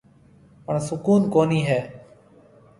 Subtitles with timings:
[0.65, 1.79] پڻ سُڪوُن ڪونِي هيَ۔